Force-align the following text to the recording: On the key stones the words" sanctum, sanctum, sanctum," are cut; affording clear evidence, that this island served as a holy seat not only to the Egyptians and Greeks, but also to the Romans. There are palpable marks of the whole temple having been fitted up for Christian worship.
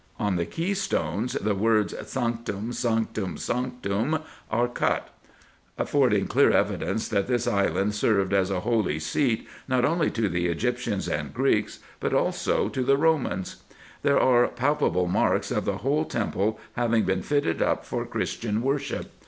On 0.17 0.35
the 0.35 0.47
key 0.47 0.73
stones 0.73 1.33
the 1.33 1.53
words" 1.53 1.93
sanctum, 2.09 2.73
sanctum, 2.73 3.37
sanctum," 3.37 4.17
are 4.49 4.67
cut; 4.67 5.09
affording 5.77 6.25
clear 6.25 6.49
evidence, 6.49 7.07
that 7.09 7.27
this 7.27 7.47
island 7.47 7.93
served 7.93 8.33
as 8.33 8.49
a 8.49 8.61
holy 8.61 8.97
seat 8.97 9.47
not 9.67 9.85
only 9.85 10.09
to 10.09 10.27
the 10.27 10.47
Egyptians 10.47 11.07
and 11.07 11.31
Greeks, 11.35 11.77
but 11.99 12.15
also 12.15 12.67
to 12.67 12.81
the 12.81 12.97
Romans. 12.97 13.57
There 14.01 14.19
are 14.19 14.47
palpable 14.47 15.05
marks 15.07 15.51
of 15.51 15.65
the 15.65 15.77
whole 15.85 16.05
temple 16.05 16.59
having 16.75 17.03
been 17.03 17.21
fitted 17.21 17.61
up 17.61 17.85
for 17.85 18.03
Christian 18.07 18.63
worship. 18.63 19.11